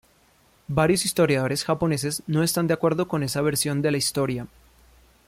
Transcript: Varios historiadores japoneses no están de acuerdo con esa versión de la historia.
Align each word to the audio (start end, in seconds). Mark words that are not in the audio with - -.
Varios 0.67 1.05
historiadores 1.05 1.63
japoneses 1.63 2.23
no 2.25 2.41
están 2.41 2.65
de 2.65 2.73
acuerdo 2.73 3.07
con 3.07 3.21
esa 3.21 3.41
versión 3.43 3.83
de 3.83 3.91
la 3.91 3.97
historia. 3.97 4.47